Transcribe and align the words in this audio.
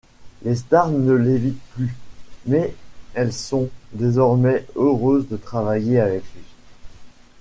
Les 0.41 0.55
stars 0.55 0.89
ne 0.89 1.13
l'évitent 1.13 1.61
plus 1.75 1.95
mais 2.47 2.73
elles 3.13 3.31
sont, 3.33 3.69
désormais, 3.93 4.65
heureuses 4.75 5.29
de 5.29 5.37
travailler 5.37 5.99
avec 5.99 6.23
lui. 6.33 6.41